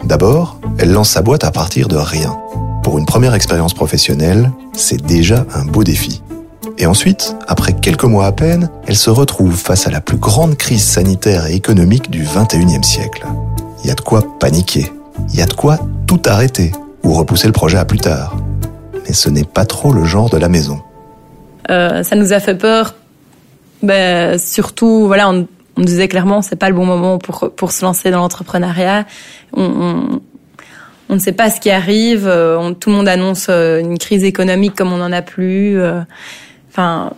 D'abord, 0.03 0.59
elle 0.79 0.93
lance 0.93 1.11
sa 1.11 1.21
boîte 1.21 1.45
à 1.45 1.51
partir 1.51 1.89
de 1.89 1.97
rien. 1.97 2.39
Pour 2.83 2.97
une 2.97 3.05
première 3.05 3.35
expérience 3.35 3.75
professionnelle, 3.75 4.51
c'est 4.73 5.05
déjà 5.05 5.45
un 5.55 5.67
beau 5.67 5.85
défi. 5.85 6.23
Et 6.79 6.87
ensuite, 6.87 7.37
après 7.47 7.75
quelques 7.75 8.05
mois 8.05 8.25
à 8.25 8.33
peine, 8.33 8.71
elle 8.87 8.97
se 8.97 9.11
retrouve 9.11 9.55
face 9.55 9.87
à 9.87 9.91
la 9.91 10.01
plus 10.01 10.17
grande 10.17 10.57
crise 10.57 10.83
sanitaire 10.83 11.45
et 11.45 11.55
économique 11.55 12.11
du 12.11 12.25
21e 12.25 12.83
siècle. 12.83 13.27
Il 13.85 13.89
y 13.89 13.91
a 13.91 13.95
de 13.95 14.01
quoi 14.01 14.25
paniquer. 14.39 14.91
Il 15.29 15.39
y 15.39 15.43
a 15.43 15.47
de 15.47 15.53
quoi 15.53 15.79
tout 16.07 16.23
arrêter 16.25 16.73
ou 17.03 17.13
repousser 17.13 17.47
le 17.47 17.53
projet 17.53 17.77
à 17.77 17.85
plus 17.85 17.99
tard. 17.99 18.39
Mais 19.07 19.13
ce 19.13 19.29
n'est 19.29 19.45
pas 19.45 19.67
trop 19.67 19.93
le 19.93 20.07
genre 20.07 20.31
de 20.31 20.39
la 20.39 20.49
maison. 20.49 20.81
Euh, 21.69 22.03
ça 22.03 22.17
nous 22.17 22.33
a 22.33 22.41
fait 22.41 22.55
peur. 22.55 22.95
Ben, 23.83 24.39
surtout, 24.39 25.07
voilà, 25.07 25.29
on 25.77 25.81
on 25.81 25.85
disait 25.85 26.09
clairement 26.09 26.43
c'est 26.43 26.57
pas 26.57 26.69
le 26.69 26.75
bon 26.75 26.85
moment 26.85 27.19
pour 27.19 27.51
pour 27.57 27.73
se 27.73 27.85
lancer 27.85 28.11
dans 28.11 28.19
l'entrepreneuriat. 28.19 29.07
On, 29.53 29.63
on, 29.63 30.21
on, 31.09 31.15
ne 31.15 31.19
sait 31.19 31.33
pas 31.33 31.51
ce 31.51 31.61
qui 31.61 31.71
arrive. 31.71 32.27
Euh, 32.27 32.59
on, 32.59 32.75
tout 32.75 32.91
le 32.91 32.97
monde 32.97 33.09
annonce 33.09 33.47
euh, 33.49 33.81
une 33.81 33.99
crise 33.99 34.25
économique 34.25 34.75
comme 34.75 34.93
on 34.93 34.99
n'en 34.99 35.13
a 35.13 35.23
plus. 35.23 35.81
Euh, 35.81 36.01
enfin, 36.71 37.13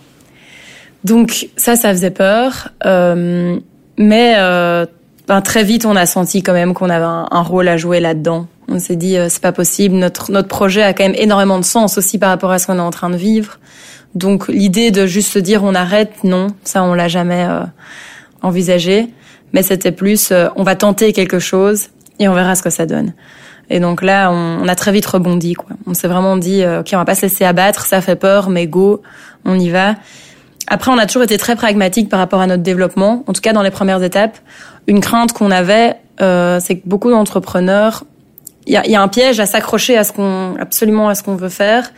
donc 1.04 1.49
ça, 1.56 1.76
ça 1.76 1.90
faisait 1.90 2.11
peur. 2.11 2.68
Euh, 2.87 3.59
mais 3.99 4.35
euh, 4.38 4.87
ben, 5.28 5.40
très 5.40 5.64
vite, 5.64 5.85
on 5.85 5.97
a 5.97 6.06
senti 6.06 6.42
quand 6.42 6.52
même 6.52 6.73
qu'on 6.75 6.90
avait 6.90 7.04
un, 7.04 7.42
rôle 7.42 7.68
à 7.68 7.76
jouer 7.76 8.00
là-dedans. 8.00 8.47
On 8.68 8.78
s'est 8.78 8.97
dit 8.97 9.16
c'est 9.28 9.42
pas 9.42 9.52
possible. 9.52 9.97
Notre 9.97 10.30
notre 10.30 10.49
projet 10.49 10.82
a 10.82 10.94
quand 10.94 11.04
même 11.04 11.16
énormément 11.16 11.59
de 11.59 11.64
sens 11.64 11.99
aussi 11.99 12.18
par 12.18 12.30
rapport 12.30 12.52
à 12.52 12.59
ce 12.59 12.66
qu'on 12.66 12.78
est 12.78 12.80
en 12.80 12.90
train 12.92 13.11
de 13.11 13.16
vivre. 13.16 13.59
Donc 14.14 14.49
l'idée 14.49 14.90
de 14.90 15.04
juste 15.04 15.32
se 15.32 15.38
dire 15.38 15.64
on 15.64 15.75
arrête, 15.75 16.25
non, 16.25 16.49
ça 16.64 16.82
on 16.85 16.94
l'a 16.94 17.09
jamais 17.09 17.47
envisagé, 18.42 19.08
mais 19.52 19.62
c'était 19.62 19.92
plus 19.92 20.30
euh, 20.30 20.49
on 20.56 20.62
va 20.62 20.76
tenter 20.76 21.12
quelque 21.12 21.38
chose 21.38 21.88
et 22.18 22.28
on 22.28 22.34
verra 22.34 22.54
ce 22.54 22.62
que 22.62 22.70
ça 22.70 22.87
donne. 22.87 23.12
Et 23.70 23.80
donc 23.80 24.02
là, 24.02 24.30
on, 24.30 24.68
a 24.68 24.75
très 24.75 24.92
vite 24.92 25.06
rebondi. 25.06 25.54
Quoi. 25.54 25.70
On 25.87 25.94
s'est 25.94 26.08
vraiment 26.08 26.37
dit, 26.37 26.62
ok, 26.66 26.90
on 26.92 26.96
va 26.99 27.04
pas 27.04 27.14
se 27.14 27.22
laisser 27.22 27.44
abattre, 27.44 27.87
ça 27.87 28.02
fait 28.02 28.16
peur, 28.16 28.50
mais 28.50 28.66
go, 28.66 29.00
on 29.46 29.58
y 29.58 29.70
va. 29.70 29.94
Après, 30.66 30.90
on 30.90 30.99
a 30.99 31.06
toujours 31.06 31.22
été 31.22 31.38
très 31.38 31.56
pragmatique 31.56 32.08
par 32.08 32.18
rapport 32.18 32.40
à 32.40 32.46
notre 32.46 32.62
développement, 32.62 33.25
en 33.26 33.32
tout 33.32 33.40
cas 33.40 33.52
dans 33.52 33.62
les 33.62 33.70
premières 33.70 34.02
étapes. 34.02 34.38
Une 34.87 35.00
crainte 35.00 35.32
qu'on 35.32 35.50
avait, 35.50 35.96
euh, 36.20 36.61
c'est 36.61 36.76
que 36.76 36.88
beaucoup 36.88 37.11
d'entrepreneurs, 37.11 38.04
il 38.66 38.75
y 38.75 38.76
a, 38.76 38.87
y 38.87 38.94
a, 38.94 39.02
un 39.02 39.08
piège 39.08 39.40
à 39.40 39.46
s'accrocher 39.46 39.99
à 39.99 40.04
ce 40.04 40.12
qu'on 40.12 40.54
absolument 40.61 41.08
à 41.08 41.14
ce 41.14 41.22
qu'on 41.22 41.34
veut 41.34 41.49
faire, 41.49 41.90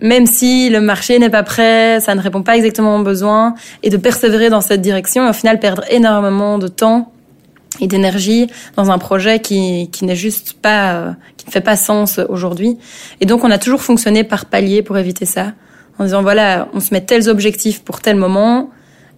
même 0.00 0.26
si 0.26 0.70
le 0.70 0.80
marché 0.80 1.18
n'est 1.18 1.30
pas 1.30 1.42
prêt, 1.42 2.00
ça 2.00 2.14
ne 2.14 2.20
répond 2.20 2.42
pas 2.42 2.56
exactement 2.56 2.96
aux 2.96 3.02
besoins, 3.02 3.54
et 3.82 3.90
de 3.90 3.96
persévérer 3.96 4.50
dans 4.50 4.60
cette 4.60 4.80
direction 4.80 5.26
et 5.26 5.30
au 5.30 5.32
final 5.32 5.58
perdre 5.58 5.84
énormément 5.90 6.58
de 6.58 6.68
temps 6.68 7.12
et 7.80 7.86
d'énergie 7.86 8.48
dans 8.76 8.90
un 8.90 8.98
projet 8.98 9.40
qui, 9.40 9.88
qui 9.90 10.04
n'est 10.04 10.16
juste 10.16 10.54
pas, 10.54 10.94
euh, 10.94 11.10
qui 11.36 11.46
ne 11.46 11.52
fait 11.52 11.60
pas 11.60 11.76
sens 11.76 12.20
aujourd'hui. 12.28 12.78
Et 13.20 13.26
donc 13.26 13.44
on 13.44 13.50
a 13.50 13.58
toujours 13.58 13.82
fonctionné 13.82 14.24
par 14.24 14.46
palier 14.46 14.82
pour 14.82 14.98
éviter 14.98 15.26
ça 15.26 15.52
en 15.98 16.04
disant 16.04 16.22
voilà, 16.22 16.68
on 16.74 16.80
se 16.80 16.92
met 16.92 17.00
tels 17.00 17.28
objectifs 17.28 17.82
pour 17.82 18.00
tel 18.00 18.16
moment 18.16 18.70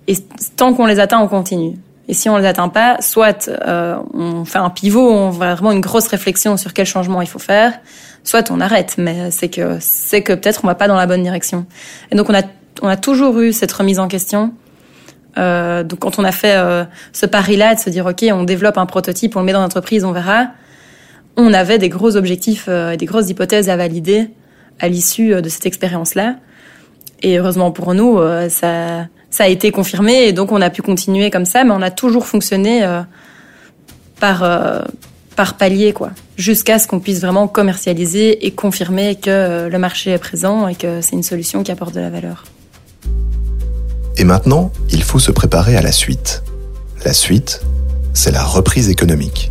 et 0.08 0.14
tant 0.56 0.74
qu'on 0.74 0.86
les 0.86 0.98
atteint, 0.98 1.20
on 1.20 1.28
continue. 1.28 1.76
Et 2.10 2.12
si 2.12 2.28
on 2.28 2.36
les 2.36 2.44
atteint 2.44 2.68
pas, 2.68 2.96
soit 3.00 3.48
euh, 3.48 3.94
on 4.12 4.44
fait 4.44 4.58
un 4.58 4.68
pivot, 4.68 5.12
on 5.12 5.30
fait 5.30 5.38
vraiment 5.38 5.70
une 5.70 5.80
grosse 5.80 6.08
réflexion 6.08 6.56
sur 6.56 6.72
quel 6.72 6.84
changement 6.84 7.22
il 7.22 7.28
faut 7.28 7.38
faire, 7.38 7.72
soit 8.24 8.50
on 8.50 8.60
arrête. 8.60 8.96
Mais 8.98 9.30
c'est 9.30 9.48
que 9.48 9.76
c'est 9.78 10.20
que 10.20 10.32
peut-être 10.32 10.62
on 10.64 10.66
va 10.66 10.74
pas 10.74 10.88
dans 10.88 10.96
la 10.96 11.06
bonne 11.06 11.22
direction. 11.22 11.66
Et 12.10 12.16
donc 12.16 12.28
on 12.28 12.34
a 12.34 12.42
on 12.82 12.88
a 12.88 12.96
toujours 12.96 13.38
eu 13.38 13.52
cette 13.52 13.70
remise 13.70 14.00
en 14.00 14.08
question. 14.08 14.52
Euh, 15.38 15.84
donc 15.84 16.00
quand 16.00 16.18
on 16.18 16.24
a 16.24 16.32
fait 16.32 16.56
euh, 16.56 16.82
ce 17.12 17.26
pari-là 17.26 17.76
de 17.76 17.78
se 17.78 17.90
dire 17.90 18.06
ok, 18.06 18.24
on 18.32 18.42
développe 18.42 18.76
un 18.76 18.86
prototype, 18.86 19.36
on 19.36 19.40
le 19.40 19.46
met 19.46 19.52
dans 19.52 19.62
l'entreprise, 19.62 20.04
on 20.04 20.10
verra. 20.10 20.48
On 21.36 21.54
avait 21.54 21.78
des 21.78 21.90
gros 21.90 22.16
objectifs, 22.16 22.66
euh, 22.66 22.96
des 22.96 23.06
grosses 23.06 23.30
hypothèses 23.30 23.70
à 23.70 23.76
valider 23.76 24.30
à 24.80 24.88
l'issue 24.88 25.40
de 25.40 25.48
cette 25.48 25.66
expérience-là. 25.66 26.38
Et 27.22 27.38
heureusement 27.38 27.70
pour 27.70 27.94
nous, 27.94 28.18
ça, 28.48 29.06
ça 29.30 29.44
a 29.44 29.48
été 29.48 29.70
confirmé 29.70 30.24
et 30.24 30.32
donc 30.32 30.52
on 30.52 30.60
a 30.60 30.70
pu 30.70 30.82
continuer 30.82 31.30
comme 31.30 31.44
ça, 31.44 31.64
mais 31.64 31.70
on 31.70 31.82
a 31.82 31.90
toujours 31.90 32.26
fonctionné 32.26 32.84
euh, 32.84 33.02
par 34.18 34.42
euh, 34.42 34.80
par 35.36 35.54
palier 35.54 35.92
quoi, 35.92 36.10
jusqu'à 36.36 36.78
ce 36.78 36.86
qu'on 36.86 37.00
puisse 37.00 37.20
vraiment 37.20 37.48
commercialiser 37.48 38.46
et 38.46 38.50
confirmer 38.50 39.14
que 39.14 39.68
le 39.68 39.78
marché 39.78 40.10
est 40.10 40.18
présent 40.18 40.68
et 40.68 40.74
que 40.74 41.00
c'est 41.00 41.16
une 41.16 41.22
solution 41.22 41.62
qui 41.62 41.70
apporte 41.70 41.94
de 41.94 42.00
la 42.00 42.10
valeur. 42.10 42.44
Et 44.18 44.24
maintenant, 44.24 44.70
il 44.90 45.02
faut 45.02 45.18
se 45.18 45.30
préparer 45.30 45.76
à 45.76 45.82
la 45.82 45.92
suite. 45.92 46.42
La 47.04 47.14
suite, 47.14 47.62
c'est 48.12 48.32
la 48.32 48.42
reprise 48.44 48.90
économique. 48.90 49.50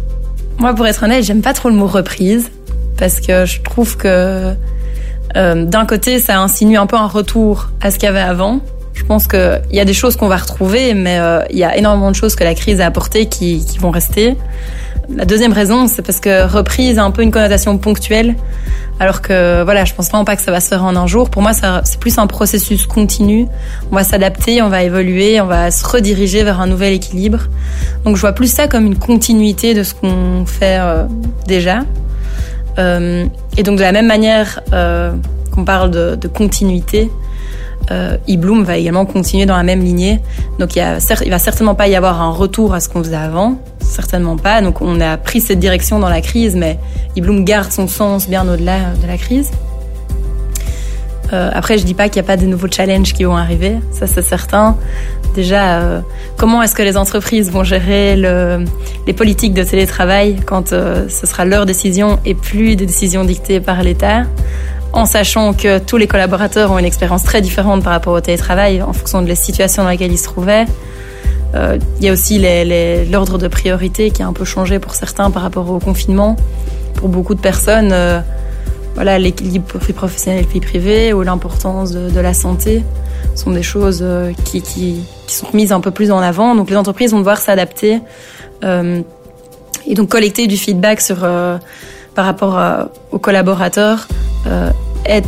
Moi, 0.60 0.76
pour 0.76 0.86
être 0.86 1.02
honnête, 1.04 1.24
j'aime 1.24 1.42
pas 1.42 1.54
trop 1.54 1.70
le 1.70 1.76
mot 1.76 1.88
reprise 1.88 2.52
parce 2.98 3.20
que 3.20 3.46
je 3.46 3.62
trouve 3.62 3.98
que 3.98 4.54
euh, 5.36 5.66
d'un 5.66 5.86
côté, 5.86 6.20
ça 6.20 6.40
insinue 6.40 6.78
un 6.78 6.86
peu 6.86 6.98
un 6.98 7.08
retour 7.08 7.70
à 7.82 7.92
ce 7.92 7.98
qu'il 7.98 8.06
y 8.06 8.10
avait 8.10 8.20
avant. 8.20 8.60
Je 9.00 9.06
pense 9.06 9.28
qu'il 9.28 9.62
y 9.72 9.80
a 9.80 9.86
des 9.86 9.94
choses 9.94 10.18
qu'on 10.18 10.28
va 10.28 10.36
retrouver, 10.36 10.94
mais 10.94 11.20
euh, 11.20 11.42
il 11.50 11.58
y 11.58 11.64
a 11.64 11.78
énormément 11.78 12.12
de 12.12 12.16
choses 12.16 12.36
que 12.36 12.44
la 12.44 12.54
crise 12.54 12.82
a 12.82 12.86
apportées 12.86 13.28
qui, 13.28 13.66
vont 13.80 13.92
rester. 13.92 14.36
La 15.10 15.24
deuxième 15.24 15.54
raison, 15.54 15.88
c'est 15.88 16.02
parce 16.02 16.20
que 16.20 16.46
reprise 16.46 17.00
a 17.00 17.06
un 17.06 17.12
peu 17.12 17.22
une 17.22 17.32
connotation 17.32 17.78
ponctuelle, 17.78 18.36
alors 19.00 19.22
que 19.22 19.64
voilà, 19.64 19.86
je 19.86 19.94
pense 19.94 20.10
vraiment 20.10 20.26
pas 20.26 20.36
que 20.36 20.42
ça 20.42 20.52
va 20.52 20.60
se 20.60 20.68
faire 20.68 20.84
en 20.84 20.98
un 20.98 21.08
jour. 21.08 21.30
Pour 21.30 21.42
moi, 21.42 21.54
c'est 21.54 22.00
plus 22.00 22.18
un 22.18 22.28
processus 22.28 22.86
continu. 22.88 23.48
On 23.90 23.96
va 23.96 24.04
s'adapter, 24.04 24.62
on 24.62 24.68
va 24.68 24.84
évoluer, 24.84 25.40
on 25.40 25.46
va 25.46 25.72
se 25.72 25.88
rediriger 25.88 26.44
vers 26.44 26.60
un 26.60 26.68
nouvel 26.68 26.92
équilibre. 26.92 27.40
Donc, 28.04 28.18
je 28.18 28.22
vois 28.22 28.34
plus 28.34 28.52
ça 28.52 28.68
comme 28.68 28.86
une 28.86 29.00
continuité 29.00 29.74
de 29.74 29.84
ce 29.84 29.94
qu'on 29.94 30.46
fait 30.46 30.78
euh, 30.78 31.06
déjà. 31.48 31.86
Euh, 32.78 33.26
et 33.56 33.64
donc 33.64 33.78
de 33.78 33.82
la 33.82 33.94
même 33.94 34.08
manière 34.08 34.62
qu'on 35.52 35.64
parle 35.64 35.90
de 35.90 36.28
continuité, 36.28 37.10
euh, 37.92 38.18
eBloom 38.28 38.64
va 38.64 38.78
également 38.78 39.06
continuer 39.06 39.46
dans 39.46 39.58
la 39.58 39.64
même 39.64 39.82
lignée. 39.82 40.20
Donc 40.60 40.76
il, 40.76 40.82
va 41.30 41.40
certainement 41.40 41.76
pas 41.76 41.88
y 41.88 41.96
avoir 41.96 42.22
un 42.22 42.32
retour 42.32 42.74
à 42.74 42.80
ce 42.80 42.90
qu'on 42.90 43.04
faisait 43.04 43.16
avant, 43.16 43.60
certainement 43.80 44.38
pas. 44.38 44.62
Donc 44.62 44.82
on 44.82 45.02
a 45.02 45.18
pris 45.18 45.42
cette 45.42 45.60
direction 45.60 46.00
dans 46.00 46.10
la 46.10 46.22
crise, 46.22 46.56
mais 46.56 46.78
eBloom 47.16 47.46
garde 47.46 47.72
son 47.72 47.88
sens 47.88 48.30
bien 48.30 48.48
au-delà 48.48 48.94
de 49.02 49.08
la 49.08 49.18
crise. 49.18 49.52
Euh, 51.34 51.50
après, 51.54 51.78
je 51.78 51.84
dis 51.84 51.94
pas 51.94 52.10
qu'il 52.10 52.22
n'y 52.22 52.26
a 52.26 52.28
pas 52.28 52.38
de 52.38 52.46
nouveaux 52.46 52.68
challenges 52.70 53.14
qui 53.14 53.24
vont 53.24 53.38
arriver, 53.38 53.76
ça 53.92 54.08
c'est 54.08 54.24
certain. 54.24 54.78
Déjà, 55.36 55.80
euh, 55.80 56.02
comment 56.38 56.64
est-ce 56.64 56.74
que 56.74 56.82
les 56.82 56.98
entreprises 56.98 57.52
vont 57.52 57.64
gérer 57.64 58.16
le, 58.16 58.66
les 59.06 59.14
politiques 59.14 59.54
de 59.54 59.64
télétravail 59.64 60.38
quand 60.46 60.74
euh, 60.74 61.08
ce 61.08 61.28
sera 61.28 61.46
leur 61.46 61.66
décision 61.66 62.20
et 62.26 62.34
plus 62.34 62.76
des 62.76 62.88
décisions 62.88 63.24
dictées 63.24 63.60
par 63.60 63.84
l'État? 63.84 64.24
En 64.94 65.06
sachant 65.06 65.54
que 65.54 65.80
tous 65.80 65.98
les 65.98 66.08
collaborateurs 66.08 66.72
ont 66.72 66.80
une 66.80 66.86
expérience 66.86 67.24
très 67.24 67.42
différente 67.42 67.84
par 67.84 67.94
rapport 67.94 68.14
au 68.14 68.22
télétravail 68.22 68.82
en 68.82 68.94
fonction 68.94 69.22
de 69.22 69.28
la 69.28 69.36
situation 69.36 69.84
dans 69.84 69.90
laquelle 69.90 70.12
ils 70.12 70.18
se 70.18 70.24
trouvaient. 70.24 70.66
Euh, 71.56 71.78
il 71.98 72.06
y 72.06 72.10
a 72.10 72.12
aussi 72.12 72.44
l'ordre 73.10 73.38
de 73.38 73.48
priorité 73.48 74.12
qui 74.12 74.22
a 74.22 74.28
un 74.28 74.34
peu 74.34 74.46
changé 74.46 74.80
pour 74.80 74.94
certains 74.94 75.32
par 75.32 75.42
rapport 75.42 75.70
au 75.70 75.80
confinement. 75.80 76.36
Pour 76.96 77.10
beaucoup 77.10 77.36
de 77.36 77.40
personnes, 77.40 77.92
euh, 77.92 78.20
voilà, 78.96 79.18
l'équilibre 79.20 79.78
vie 79.80 79.94
professionnelle 79.94 80.46
vie 80.46 80.60
privée 80.60 81.14
ou 81.14 81.22
l'importance 81.22 81.92
de, 81.92 82.20
la 82.20 82.34
santé 82.34 82.84
sont 83.36 83.52
des 83.52 83.64
choses 83.64 84.00
euh, 84.02 84.32
qui, 84.46 85.04
sont 85.28 85.48
mises 85.54 85.72
un 85.72 85.80
peu 85.80 85.92
plus 85.92 86.12
en 86.12 86.20
avant. 86.20 86.56
Donc 86.56 86.70
les 86.70 86.76
entreprises 86.76 87.12
vont 87.12 87.20
devoir 87.20 87.38
s'adapter 87.38 88.00
et 88.62 89.94
donc 89.96 90.10
collecter 90.10 90.48
du 90.48 90.58
feedback 90.58 91.02
par 92.14 92.26
rapport 92.26 92.60
aux 93.12 93.20
collaborateurs 93.20 94.08
est 95.06 95.24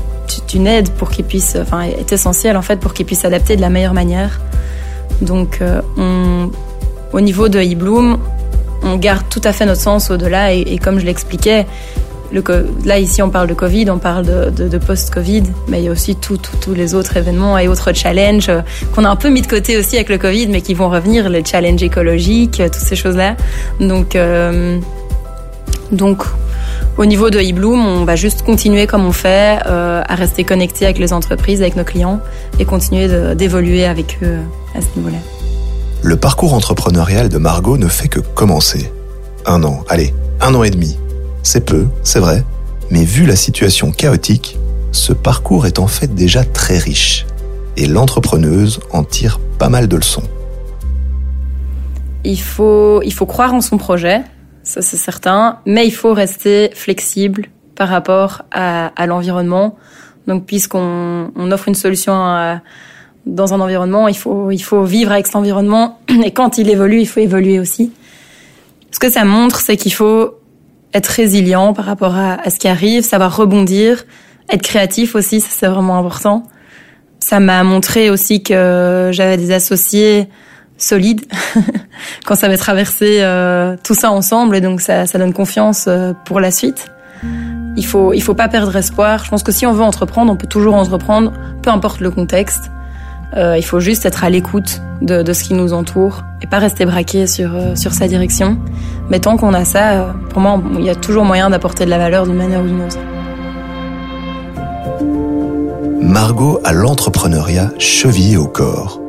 une 0.53 0.67
aide 0.67 0.89
pour 0.91 1.09
qu'ils 1.09 1.25
puissent, 1.25 1.57
enfin, 1.59 1.81
est 1.81 2.11
essentielle 2.11 2.57
en 2.57 2.61
fait 2.61 2.79
pour 2.79 2.93
qu'ils 2.93 3.05
puissent 3.05 3.21
s'adapter 3.21 3.55
de 3.55 3.61
la 3.61 3.69
meilleure 3.69 3.93
manière. 3.93 4.39
Donc, 5.21 5.59
euh, 5.61 5.81
au 7.13 7.21
niveau 7.21 7.49
de 7.49 7.59
eBloom, 7.59 8.17
on 8.83 8.95
garde 8.97 9.23
tout 9.29 9.41
à 9.43 9.53
fait 9.53 9.65
notre 9.65 9.81
sens 9.81 10.09
au-delà 10.09 10.53
et, 10.53 10.77
comme 10.77 10.99
je 10.99 11.05
l'expliquais, 11.05 11.67
le, 12.31 12.41
là 12.85 12.97
ici 12.97 13.21
on 13.21 13.29
parle 13.29 13.47
de 13.47 13.53
Covid, 13.53 13.89
on 13.89 13.99
parle 13.99 14.25
de, 14.25 14.77
post-Covid, 14.77 15.43
mais 15.67 15.81
il 15.81 15.85
y 15.85 15.87
a 15.89 15.91
aussi 15.91 16.15
tous 16.15 16.39
les 16.73 16.95
autres 16.95 17.17
événements 17.17 17.57
et 17.57 17.67
autres 17.67 17.93
challenges 17.93 18.47
euh, 18.49 18.61
qu'on 18.95 19.03
a 19.03 19.09
un 19.09 19.17
peu 19.17 19.29
mis 19.29 19.41
de 19.41 19.47
côté 19.47 19.77
aussi 19.77 19.97
avec 19.97 20.07
le 20.07 20.17
Covid, 20.17 20.47
mais 20.47 20.61
qui 20.61 20.73
vont 20.73 20.89
revenir, 20.89 21.29
les 21.29 21.43
challenges 21.43 21.83
écologiques, 21.83 22.61
toutes 22.63 22.75
ces 22.75 22.95
choses-là. 22.95 23.35
Donc, 23.79 24.15
euh, 24.15 24.79
donc 25.91 26.23
au 26.97 27.05
niveau 27.05 27.29
de 27.29 27.39
eBloom, 27.39 27.85
on 27.85 28.05
va 28.05 28.15
juste 28.15 28.43
continuer 28.43 28.87
comme 28.87 29.05
on 29.05 29.11
fait, 29.11 29.59
euh, 29.65 30.03
à 30.07 30.15
rester 30.15 30.43
connecté 30.43 30.85
avec 30.85 30.99
les 30.99 31.13
entreprises, 31.13 31.61
avec 31.61 31.75
nos 31.75 31.83
clients 31.83 32.19
et 32.59 32.65
continuer 32.65 33.07
d'évoluer 33.35 33.85
avec 33.85 34.19
eux 34.23 34.39
à 34.75 34.81
ce 34.81 34.87
niveau-là. 34.97 35.17
Le 36.03 36.17
parcours 36.17 36.53
entrepreneurial 36.53 37.29
de 37.29 37.37
Margot 37.37 37.77
ne 37.77 37.87
fait 37.87 38.07
que 38.07 38.19
commencer. 38.19 38.91
Un 39.45 39.63
an, 39.63 39.83
allez, 39.87 40.13
un 40.41 40.53
an 40.55 40.63
et 40.63 40.71
demi. 40.71 40.97
C'est 41.43 41.65
peu, 41.65 41.87
c'est 42.03 42.19
vrai, 42.19 42.43
mais 42.89 43.03
vu 43.03 43.25
la 43.25 43.35
situation 43.35 43.91
chaotique, 43.91 44.57
ce 44.91 45.13
parcours 45.13 45.65
est 45.65 45.79
en 45.79 45.87
fait 45.87 46.13
déjà 46.13 46.43
très 46.43 46.77
riche. 46.77 47.25
Et 47.77 47.87
l'entrepreneuse 47.87 48.79
en 48.91 49.03
tire 49.03 49.39
pas 49.57 49.69
mal 49.69 49.87
de 49.87 49.95
leçons. 49.95 50.23
Il 52.23 52.39
faut, 52.39 53.01
il 53.03 53.13
faut 53.13 53.25
croire 53.25 53.53
en 53.53 53.61
son 53.61 53.77
projet, 53.77 54.21
ça 54.63 54.81
c'est 54.81 54.97
certain, 54.97 55.59
mais 55.65 55.85
il 55.85 55.91
faut 55.91 56.13
rester 56.13 56.69
flexible 56.73 57.47
par 57.75 57.89
rapport 57.89 58.43
à, 58.51 58.87
à 58.87 59.05
l'environnement. 59.07 59.75
Donc 60.27 60.45
puisqu'on 60.45 61.31
on 61.35 61.51
offre 61.51 61.67
une 61.67 61.75
solution 61.75 62.13
à, 62.13 62.61
dans 63.25 63.53
un 63.53 63.59
environnement, 63.59 64.07
il 64.07 64.17
faut, 64.17 64.51
il 64.51 64.61
faut 64.61 64.83
vivre 64.83 65.11
avec 65.11 65.25
cet 65.27 65.35
environnement 65.35 65.99
et 66.23 66.31
quand 66.31 66.57
il 66.57 66.69
évolue, 66.69 67.01
il 67.01 67.07
faut 67.07 67.19
évoluer 67.19 67.59
aussi. 67.59 67.91
Ce 68.91 68.99
que 68.99 69.09
ça 69.09 69.25
montre, 69.25 69.59
c'est 69.59 69.77
qu'il 69.77 69.93
faut 69.93 70.35
être 70.93 71.07
résilient 71.07 71.73
par 71.73 71.85
rapport 71.85 72.15
à, 72.15 72.33
à, 72.33 72.49
ce 72.49 72.59
qui 72.59 72.67
arrive, 72.67 73.03
savoir 73.03 73.35
rebondir, 73.35 74.03
être 74.49 74.61
créatif 74.61 75.15
aussi, 75.15 75.39
ça 75.39 75.47
c'est 75.49 75.67
vraiment 75.67 75.97
important. 75.97 76.43
Ça 77.19 77.39
m'a 77.39 77.63
montré 77.63 78.09
aussi 78.09 78.43
que 78.43 79.09
j'avais 79.13 79.37
des 79.37 79.51
associés 79.51 80.27
solide 80.81 81.21
quand 82.25 82.35
ça 82.35 82.47
va 82.47 82.57
traverser 82.57 83.19
euh, 83.21 83.75
tout 83.83 83.95
ça 83.95 84.11
ensemble 84.11 84.55
et 84.55 84.61
donc 84.61 84.81
ça, 84.81 85.05
ça 85.05 85.17
donne 85.17 85.33
confiance 85.33 85.85
euh, 85.87 86.13
pour 86.25 86.39
la 86.39 86.51
suite. 86.51 86.87
Il 87.77 87.85
faut 87.85 88.13
il 88.13 88.21
faut 88.21 88.33
pas 88.33 88.49
perdre 88.49 88.75
espoir. 88.75 89.23
Je 89.23 89.29
pense 89.29 89.43
que 89.43 89.51
si 89.51 89.65
on 89.65 89.73
veut 89.73 89.83
entreprendre, 89.83 90.31
on 90.31 90.35
peut 90.35 90.47
toujours 90.47 90.75
entreprendre, 90.75 91.33
peu 91.61 91.69
importe 91.69 91.99
le 91.99 92.11
contexte. 92.11 92.71
Euh, 93.37 93.57
il 93.57 93.63
faut 93.63 93.79
juste 93.79 94.05
être 94.05 94.23
à 94.23 94.29
l'écoute 94.29 94.81
de, 95.01 95.23
de, 95.23 95.33
ce 95.33 95.43
qui 95.45 95.53
nous 95.53 95.71
entoure 95.71 96.23
et 96.41 96.47
pas 96.47 96.59
rester 96.59 96.85
braqué 96.85 97.27
sur 97.27 97.55
euh, 97.55 97.75
sur 97.75 97.93
sa 97.93 98.07
direction. 98.07 98.57
Mais 99.09 99.19
tant 99.19 99.37
qu'on 99.37 99.53
a 99.53 99.63
ça, 99.63 99.91
euh, 99.91 100.11
pour 100.29 100.41
moi, 100.41 100.61
il 100.77 100.85
y 100.85 100.89
a 100.89 100.95
toujours 100.95 101.23
moyen 101.23 101.49
d'apporter 101.49 101.85
de 101.85 101.89
la 101.89 101.97
valeur 101.97 102.25
d'une 102.25 102.35
manière 102.35 102.61
ou 102.61 102.67
d'une 102.67 102.81
autre. 102.81 102.97
Margot 106.01 106.59
a 106.65 106.73
l'entrepreneuriat 106.73 107.71
chevillé 107.77 108.35
au 108.35 108.47
corps 108.47 109.00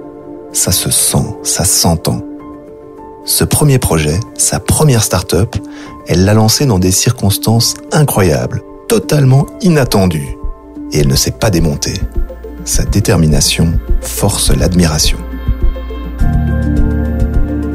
ça 0.53 0.71
se 0.73 0.91
sent, 0.91 1.37
ça 1.43 1.65
s'entend. 1.65 2.21
Ce 3.25 3.45
premier 3.45 3.79
projet, 3.79 4.19
sa 4.37 4.61
première 4.61 5.03
start-up, 5.03 5.57
elle 6.09 6.25
l'a 6.25 6.35
lancé 6.35 6.67
dans 6.67 6.79
des 6.79 6.91
circonstances 6.91 7.75
incroyables, 7.93 8.63
totalement 8.89 9.47
inattendues. 9.61 10.37
Et 10.93 10.99
elle 11.01 11.09
ne 11.09 11.15
s'est 11.15 11.31
pas 11.31 11.51
démontée. 11.51 12.01
Sa 12.65 12.85
détermination 12.85 13.79
force 14.01 14.51
l'admiration. 14.51 15.19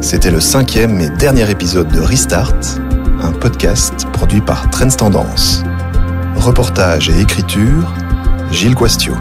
C'était 0.02 0.32
le 0.32 0.40
cinquième 0.40 1.02
et 1.02 1.10
dernier 1.10 1.50
épisode 1.50 1.88
de 1.88 2.00
Restart, 2.00 2.54
un 3.22 3.32
podcast 3.32 4.06
produit 4.14 4.42
par 4.42 4.70
Trends 4.70 4.90
Tendance. 4.90 5.64
Reportage 6.36 7.10
et 7.10 7.20
écriture, 7.20 7.94
Gilles 8.52 8.76
Guastio. 8.76 9.16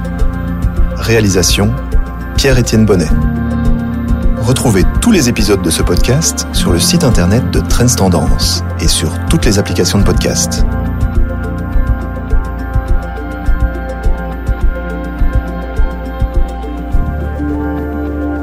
Réalisation, 0.97 1.73
Pierre-Étienne 2.37 2.85
Bonnet. 2.85 3.09
Retrouvez 4.47 4.85
tous 5.01 5.11
les 5.11 5.29
épisodes 5.29 5.61
de 5.61 5.71
ce 5.71 5.83
podcast 5.83 6.47
sur 6.53 6.73
le 6.73 6.79
site 6.79 7.03
internet 7.03 7.51
de 7.51 7.59
Trends 7.59 7.97
Tendance 7.97 8.63
et 8.79 8.87
sur 8.87 9.11
toutes 9.29 9.45
les 9.45 9.59
applications 9.59 9.99
de 9.99 10.05
podcast. 10.05 10.65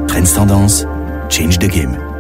Trends 0.10 0.36
Tendance, 0.36 0.86
change 1.29 1.57
the 1.57 1.69
game. 1.69 2.12